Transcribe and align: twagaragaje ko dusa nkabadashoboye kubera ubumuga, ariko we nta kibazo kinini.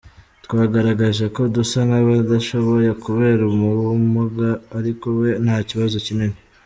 twagaragaje 0.45 1.25
ko 1.35 1.41
dusa 1.55 1.77
nkabadashoboye 1.87 2.89
kubera 3.03 3.41
ubumuga, 3.49 4.49
ariko 4.77 5.05
we 5.19 5.29
nta 5.45 5.57
kibazo 5.69 5.97
kinini. 6.05 6.37